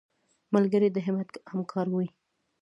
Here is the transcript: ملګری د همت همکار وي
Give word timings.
ملګری 0.53 0.89
د 0.91 0.97
همت 1.05 1.29
همکار 1.51 1.87
وي 1.93 2.07